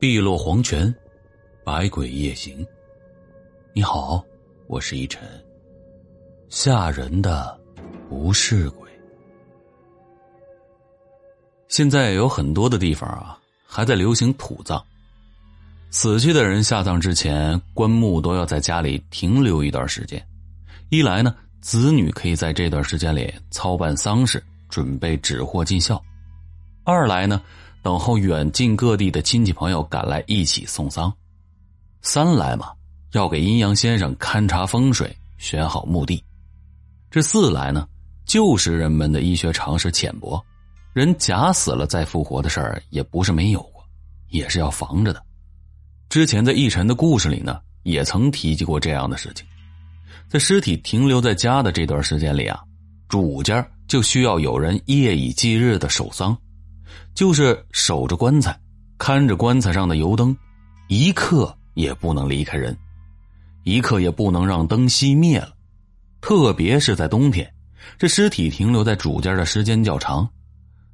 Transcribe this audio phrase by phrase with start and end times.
[0.00, 0.94] 碧落黄泉，
[1.62, 2.66] 百鬼夜行。
[3.74, 4.24] 你好，
[4.66, 5.20] 我是一晨。
[6.48, 7.60] 吓人的
[8.08, 8.90] 不是鬼。
[11.68, 14.82] 现在有很多的地方啊，还在流行土葬。
[15.90, 20.26] 死去的人下葬之前，棺木都要在家里停留一段时间。
[20.88, 26.02] 一来呢，子女可以在这段时间里操办丧事，准备纸货尽孝；
[26.84, 27.42] 二来呢。
[27.82, 31.12] 等候远近各地的亲戚朋友赶来一起送丧，
[32.02, 32.72] 三来嘛，
[33.12, 36.22] 要给阴阳先生勘察风水，选好墓地。
[37.10, 37.88] 这四来呢，
[38.26, 40.44] 就是人们的医学常识浅薄，
[40.92, 43.82] 人假死了再复活的事儿也不是没有过，
[44.28, 45.22] 也是要防着的。
[46.10, 49.46] 之前在奕晨的故事里呢，也曾提及过这样的事情，
[50.28, 52.60] 在尸体停留在家的这段时间里啊，
[53.08, 56.36] 主家就需要有人夜以继日的守丧。
[57.14, 58.58] 就是守着棺材，
[58.98, 60.36] 看着棺材上的油灯，
[60.88, 62.76] 一刻也不能离开人，
[63.64, 65.52] 一刻也不能让灯熄灭了。
[66.20, 67.50] 特别是在冬天，
[67.98, 70.28] 这尸体停留在主家的时间较长，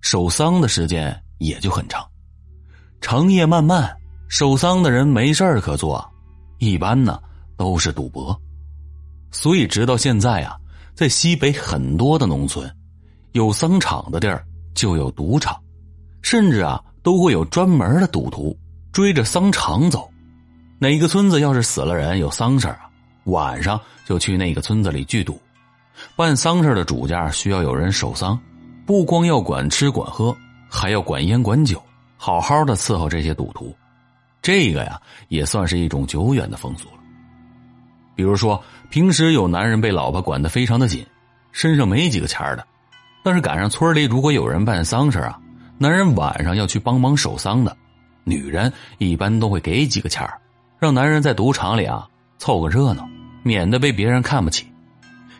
[0.00, 2.06] 守丧的时间也就很长。
[3.00, 3.94] 长夜漫漫，
[4.28, 6.06] 守丧的人没事可做，
[6.58, 7.20] 一般呢
[7.56, 8.38] 都是赌博。
[9.30, 10.56] 所以直到现在啊，
[10.94, 12.70] 在西北很多的农村，
[13.32, 14.44] 有丧场的地儿
[14.74, 15.58] 就有赌场。
[16.30, 18.56] 甚至啊，都会有专门的赌徒
[18.92, 20.08] 追着丧场走。
[20.78, 22.88] 哪个村子要是死了人有丧事啊，
[23.24, 25.42] 晚上就去那个村子里聚赌。
[26.14, 28.38] 办丧事的主家需要有人守丧，
[28.86, 30.32] 不光要管吃管喝，
[30.68, 31.82] 还要管烟管酒，
[32.16, 33.74] 好好的伺候这些赌徒。
[34.40, 37.00] 这个呀，也算是一种久远的风俗了。
[38.14, 41.04] 比如说，平时有男人被老婆管得非常的紧，
[41.50, 42.64] 身上没几个钱的，
[43.24, 45.36] 但是赶上村里如果有人办丧事啊。
[45.82, 47.74] 男人晚上要去帮忙守丧的，
[48.24, 50.28] 女人一般都会给几个钱
[50.78, 53.08] 让男人在赌场里啊凑个热闹，
[53.42, 54.66] 免得被别人看不起。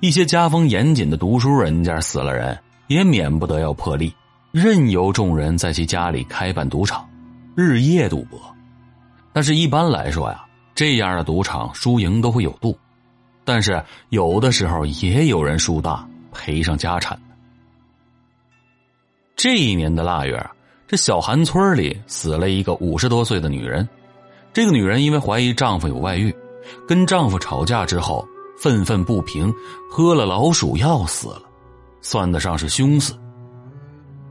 [0.00, 2.58] 一些家风严谨的读书人家死了人，
[2.88, 4.12] 也免不得要破例，
[4.50, 7.08] 任由众人在其家里开办赌场，
[7.54, 8.40] 日夜赌博。
[9.32, 10.44] 但是，一般来说呀，
[10.74, 12.76] 这样的赌场输赢都会有度，
[13.44, 17.16] 但是有的时候也有人输大，赔上家产。
[19.36, 20.50] 这一年的腊月，
[20.86, 23.86] 这小韩村里死了一个五十多岁的女人。
[24.52, 26.34] 这个女人因为怀疑丈夫有外遇，
[26.86, 29.52] 跟丈夫吵架之后，愤愤不平，
[29.90, 31.42] 喝了老鼠药死了，
[32.00, 33.18] 算得上是凶死。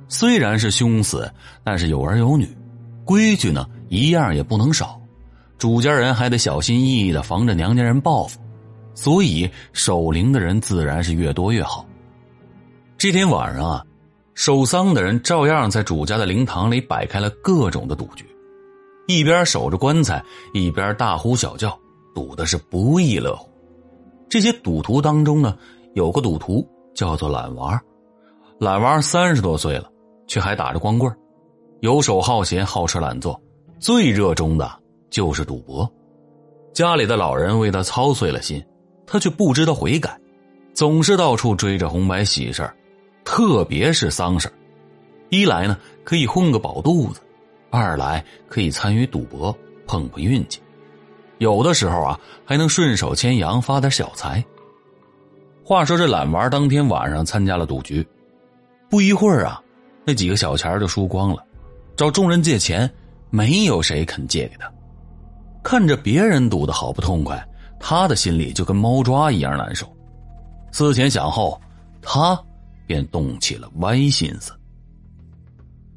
[0.07, 1.29] 虽然是凶死，
[1.63, 2.47] 但是有儿有女，
[3.03, 4.99] 规矩呢一样也不能少。
[5.57, 8.39] 主家人还得小心翼翼的防着娘家人报复，
[8.95, 11.85] 所以守灵的人自然是越多越好。
[12.97, 13.83] 这天晚上啊。
[14.35, 18.25] 守丧的人照样在主家的灵堂里摆开了各种的赌局，
[19.07, 20.23] 一边守着棺材，
[20.53, 21.77] 一边大呼小叫，
[22.15, 23.49] 赌的是不亦乐乎。
[24.29, 25.55] 这些赌徒当中呢，
[25.93, 27.79] 有个赌徒叫做懒娃
[28.59, 29.89] 懒娃三十多岁了，
[30.25, 31.15] 却还打着光棍
[31.81, 33.39] 游手好闲，好吃懒做，
[33.79, 34.71] 最热衷的
[35.09, 35.87] 就是赌博。
[36.73, 38.63] 家里的老人为他操碎了心，
[39.05, 40.19] 他却不知道悔改，
[40.73, 42.75] 总是到处追着红白喜事儿
[43.23, 44.51] 特别是丧事
[45.29, 47.21] 一来呢可以混个饱肚子，
[47.69, 49.55] 二来可以参与赌博
[49.87, 50.61] 碰碰运气，
[51.39, 54.43] 有的时候啊还能顺手牵羊发点小财。
[55.63, 58.05] 话说这懒娃当天晚上参加了赌局，
[58.89, 59.61] 不一会儿啊，
[60.05, 61.43] 那几个小钱就输光了，
[61.95, 62.89] 找众人借钱，
[63.29, 64.71] 没有谁肯借给他。
[65.63, 67.41] 看着别人赌的好不痛快，
[67.79, 69.87] 他的心里就跟猫抓一样难受。
[70.71, 71.59] 思前想后，
[72.01, 72.39] 他。
[72.93, 74.53] 便动起了歪心思。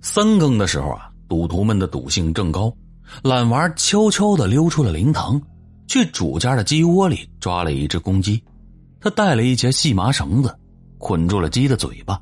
[0.00, 2.74] 三更的时候啊，赌徒们的赌性正高，
[3.22, 5.38] 懒娃悄悄的溜出了灵堂，
[5.86, 8.42] 去主家的鸡窝里抓了一只公鸡。
[8.98, 10.58] 他带了一截细麻绳子，
[10.96, 12.18] 捆住了鸡的嘴巴，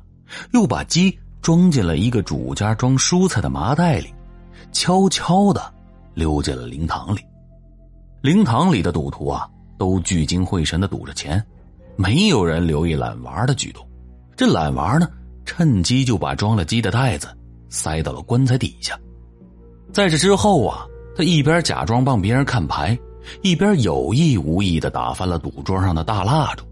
[0.51, 4.13] 又把鸡装进了一个主家装蔬菜的麻袋里，
[4.73, 5.73] 悄悄的
[6.15, 7.21] 溜进了灵堂里。
[8.21, 11.41] 灵堂里的赌徒啊，都聚精会神的赌着钱，
[11.95, 13.87] 没有人留意懒娃的举动。
[14.35, 15.07] 这懒娃呢，
[15.45, 17.27] 趁机就把装了鸡的袋子
[17.69, 18.99] 塞到了棺材底下。
[19.93, 20.85] 在这之后啊，
[21.15, 22.97] 他一边假装帮别人看牌，
[23.41, 26.65] 一边有意无意的打翻了赌桌上的大蜡烛。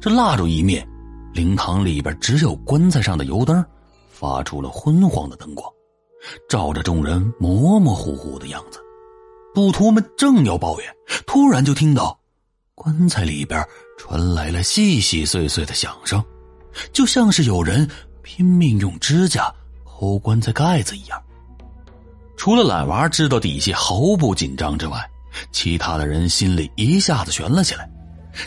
[0.00, 0.86] 这蜡烛一灭，
[1.32, 3.64] 灵堂里边只有棺材上的油灯
[4.08, 5.68] 发出了昏黄的灯光，
[6.48, 8.78] 照着众人模模糊糊的样子。
[9.54, 10.88] 赌徒们正要抱怨，
[11.26, 12.18] 突然就听到
[12.74, 13.64] 棺材里边
[13.98, 16.22] 传来了细细碎碎的响声。
[16.92, 17.88] 就像是有人
[18.22, 19.52] 拼命用指甲
[19.84, 21.20] 抠棺材盖子一样。
[22.36, 24.98] 除了懒娃知道底下毫不紧张之外，
[25.52, 27.88] 其他的人心里一下子悬了起来。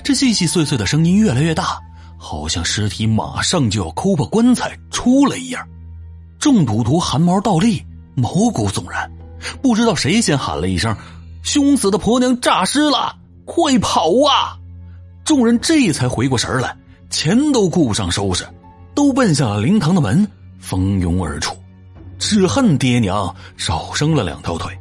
[0.04, 1.80] 这细细碎碎的声音越来越大，
[2.18, 5.66] 好像尸体马上就要抠破棺材出来一样。
[6.40, 7.86] 众赌徒汗毛倒立，
[8.16, 9.10] 毛骨悚然。
[9.62, 10.96] 不知道谁先喊了一声
[11.44, 14.58] ：“凶死的婆娘诈尸了，快跑啊！”
[15.24, 16.76] 众人这才回过神来，
[17.10, 18.46] 钱都顾不上收拾，
[18.94, 20.28] 都奔向了灵堂的门，
[20.60, 21.56] 蜂拥而出。
[22.18, 24.72] 只恨爹娘少生了两条腿。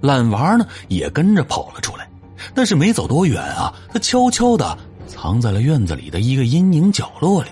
[0.00, 2.08] 懒娃呢，也跟着跑了出来。
[2.54, 4.76] 但是没走多远啊，他悄悄的
[5.06, 7.50] 藏在了院子里的一个阴影角落里。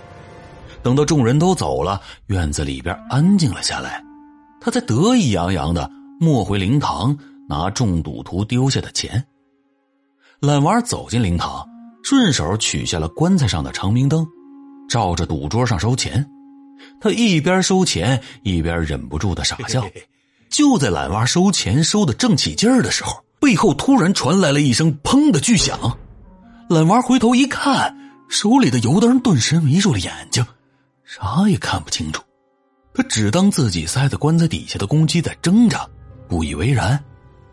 [0.83, 4.03] 等到众人都走了，院子里边安静了下来，
[4.61, 5.89] 他才得意洋洋的
[6.19, 7.17] 摸回灵堂，
[7.49, 9.23] 拿众赌徒丢下的钱。
[10.41, 11.65] 懒娃走进灵堂，
[12.11, 14.27] 顺手取下了棺材上的长明灯，
[14.89, 16.29] 照着赌桌上收钱。
[17.01, 19.89] 他一边收钱，一边忍不住的傻笑。
[20.49, 23.25] 就在懒娃收钱收的正起劲儿的时候。
[23.39, 25.79] 背后突然传来了一声“砰”的巨响，
[26.69, 27.97] 懒娃回头一看，
[28.29, 30.45] 手里的油灯顿时迷住了眼睛，
[31.05, 32.21] 啥也看不清楚。
[32.93, 35.89] 他只当自己塞在棺材底下的公鸡在挣扎，
[36.29, 37.01] 不以为然。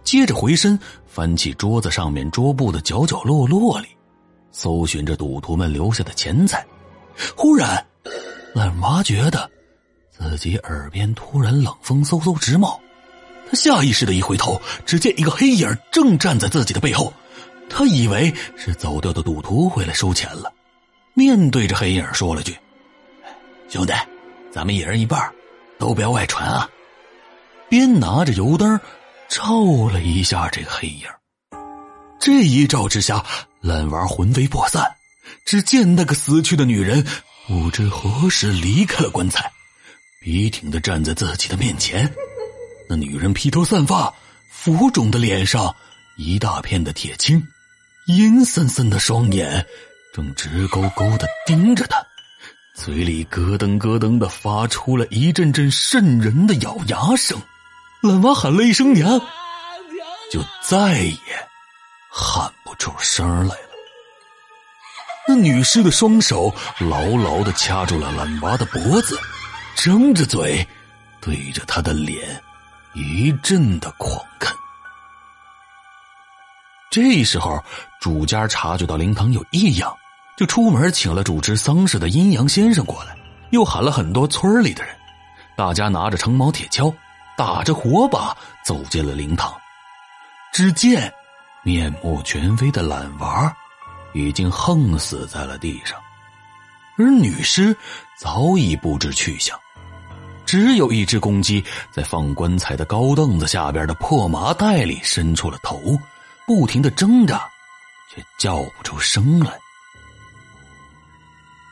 [0.04, 3.88] 接着回身翻起桌子上面桌布的角角落落里，
[4.51, 6.65] 搜寻着赌徒们留下的钱财。
[7.35, 7.85] 忽然，
[8.53, 9.49] 懒娃觉得
[10.11, 12.79] 自己耳边突然冷风嗖嗖直冒。
[13.49, 17.13] 他下意识的一回头，只见一个黑影正站在自己的背后。
[17.69, 20.51] 他以为是走掉的赌徒回来收钱了，
[21.13, 22.57] 面对着黑影说了句
[23.69, 23.94] ：“兄弟，
[24.51, 25.19] 咱们一人一半，
[25.77, 26.69] 都不要外传啊。”
[27.69, 28.79] 边拿着油灯
[29.27, 31.07] 照了一下这个黑影。
[32.19, 33.25] 这一照之下，
[33.62, 34.83] 烂娃魂飞魄散。
[35.44, 37.06] 只见那个死去的女人
[37.48, 39.51] 不知何时离开了棺材，
[40.19, 42.13] 笔挺的站在自己的面前。
[42.89, 44.13] 那女人披头散发，
[44.50, 45.75] 浮肿的脸上
[46.18, 47.45] 一大片的铁青，
[48.07, 49.65] 阴森森的双眼
[50.13, 52.01] 正直勾勾的盯着他，
[52.74, 57.38] 嘴里咯噔咯噔的发出了一阵阵瘆人的咬牙声。
[58.01, 59.19] 懒娃喊了一声娘，
[60.31, 61.18] 就再也
[62.09, 63.68] 喊不出声来了。
[65.25, 69.18] 那女尸的双手牢牢的掐住了懒娃的脖子，
[69.78, 70.68] 张着嘴
[71.22, 72.44] 对着他的脸。
[72.94, 74.54] 一阵的狂啃。
[76.90, 77.64] 这时候，
[78.02, 79.96] 主家察觉到灵堂有异样，
[80.36, 83.16] 就出门请了主持丧事的阴阳先生过来，
[83.52, 84.94] 又喊了很多村里的人。
[85.56, 86.94] 大家拿着长矛铁锹，
[87.38, 88.36] 打着火把
[88.66, 89.54] 走进了灵堂。
[90.52, 91.14] 只见
[91.68, 93.54] 面目全非的懒娃
[94.14, 96.00] 已经横死在了地上，
[96.98, 97.75] 而女尸
[98.18, 99.60] 早已不知去向。
[100.46, 101.62] 只有一只公鸡
[101.92, 106.00] 在放棺材的高凳子下边的破麻袋里伸出了头，
[106.46, 107.46] 不停的挣扎，
[108.16, 109.52] 却叫不出声来。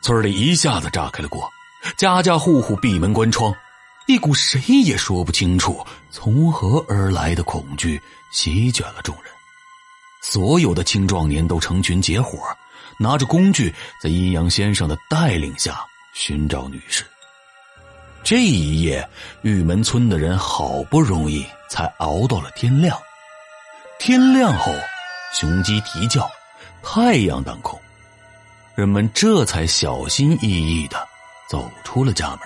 [0.02, 1.50] 村里一下子炸开了锅，
[1.96, 3.56] 家家户户闭门关窗，
[4.08, 7.98] 一股谁也说不清楚从何而来的恐惧
[8.30, 9.34] 席卷了众人。
[10.28, 12.40] 所有的青壮年都成群结伙，
[12.98, 15.86] 拿着工具，在阴阳先生的带领下
[16.16, 17.06] 寻找女士。
[18.24, 19.08] 这一夜，
[19.44, 22.98] 玉门村的人好不容易才熬到了天亮。
[24.00, 24.74] 天亮后，
[25.32, 26.28] 雄鸡啼叫，
[26.82, 27.80] 太阳当空，
[28.74, 31.08] 人们这才小心翼翼的
[31.48, 32.40] 走出了家门，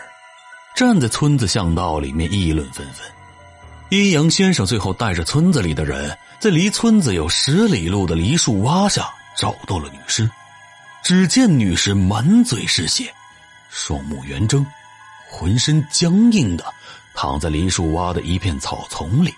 [0.76, 3.10] 站在村子巷道里面议论纷纷。
[3.88, 10.30] 阴阳先生最后带着村子里的人，在离村子有十里路的梨树洼下找到了女尸。
[11.04, 13.14] 只见女尸满嘴是血，
[13.70, 14.66] 双目圆睁。
[15.30, 16.66] 浑身僵硬的
[17.14, 19.34] 躺在梨树洼的一片草丛里，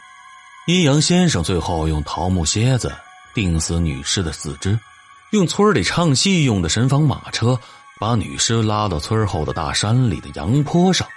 [0.67, 2.95] 阴阳先生最后用桃木楔子
[3.33, 4.79] 钉死女尸的四肢，
[5.31, 7.59] 用村里唱戏用的神房马车
[7.99, 11.07] 把女尸拉到村后的大山里的阳坡上，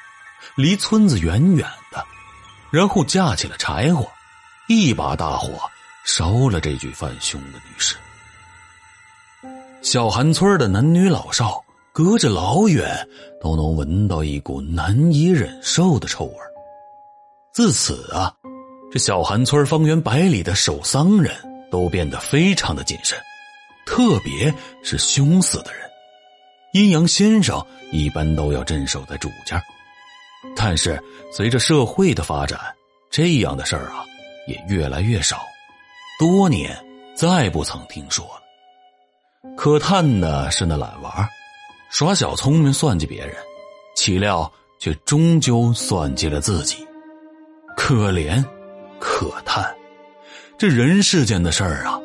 [0.57, 2.05] 离村子远远的，
[2.71, 4.11] 然后架起了柴火，
[4.67, 5.71] 一把大火
[6.05, 7.97] 烧了这具犯凶的女尸。
[9.83, 11.63] 小韩村的男女老少。
[11.97, 13.09] 隔着老远
[13.41, 16.35] 都能闻到一股难以忍受的臭味
[17.53, 18.35] 自此啊，
[18.91, 21.33] 这小韩村方圆百里的守丧人
[21.71, 23.17] 都变得非常的谨慎，
[23.87, 25.89] 特别是凶死的人，
[26.73, 29.63] 阴阳先生一般都要镇守在主家。
[30.57, 32.59] 但是随着社会的发展，
[33.09, 34.05] 这样的事儿啊
[34.49, 35.43] 也越来越少，
[36.25, 36.75] 多年
[37.14, 39.54] 再不曾听说了。
[39.54, 41.28] 可叹的是那懒娃。
[41.90, 43.37] 耍小聪明算计别人，
[43.95, 46.78] 岂料却终究算计了自己。
[47.76, 48.43] 可怜，
[48.99, 49.76] 可叹。
[50.57, 52.00] 这人世间的事儿啊，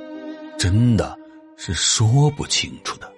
[0.58, 1.18] 真的
[1.56, 3.10] 是说不清楚的。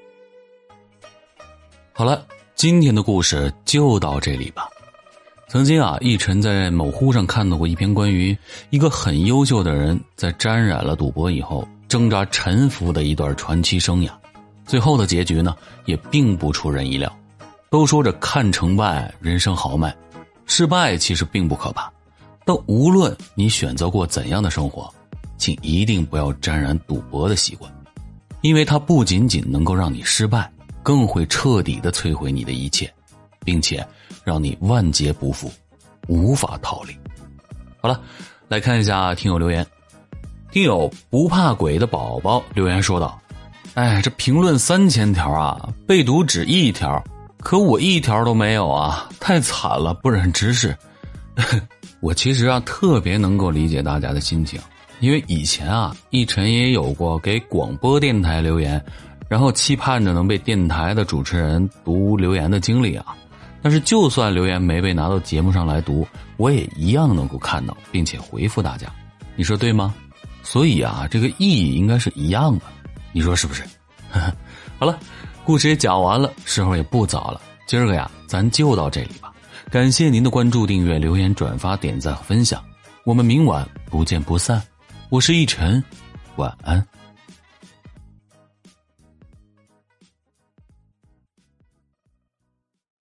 [1.94, 4.70] 好了，今天的故事就到这里吧。
[5.52, 8.38] 曾经啊，奕晨在某乎上看到过一篇关于
[8.70, 14.10] 一个很优秀的人在沾染了赌博以后挣扎沉浮的一段传奇生涯。
[14.66, 15.54] 最后的结局呢，
[15.84, 17.14] 也并不出人意料。
[17.70, 19.94] 都说着看成败，人生豪迈，
[20.46, 21.92] 失败其实并不可怕。
[22.46, 24.90] 但无论你选择过怎样的生活，
[25.38, 27.70] 请一定不要沾染赌博的习惯，
[28.40, 30.50] 因为它不仅仅能够让你失败，
[30.82, 32.90] 更会彻底的摧毁你的一切。
[33.44, 33.84] 并且
[34.24, 35.52] 让你万劫不复，
[36.08, 36.96] 无法逃离。
[37.82, 38.02] 好了，
[38.48, 39.66] 来看一下听友留言。
[40.52, 43.20] 听友不怕鬼的宝宝留言说道
[43.76, 47.02] ：“哎，这评论三千条啊，被读只一条，
[47.40, 50.78] 可我一条都没有啊，太惨了，不忍直视。
[52.02, 54.60] ”我其实啊，特别能够理解大家的心情，
[55.00, 58.84] 因为以前啊，一晨也有过给广播电台留言，
[59.30, 63.16] 然后期盼着能被电台的主持人读留言的经历啊。
[63.62, 68.88] 但是，就算留言没被拿到节目上来读，我也一样能够看到，并且回复大家。
[69.36, 69.94] 你说对吗？
[70.44, 72.66] 所以啊，这个意义应该是一样的。
[73.12, 73.64] 你说是不是？
[74.80, 74.98] 好了，
[75.44, 77.40] 故事也讲完了，时候也不早了。
[77.68, 79.32] 今儿个呀，咱就到这里吧。
[79.70, 82.62] 感谢您的关注、订阅、留言、转发、点赞和分享。
[83.06, 84.62] 我们明晚不见不散。
[85.10, 85.82] 我是一晨，
[86.36, 87.01] 晚安。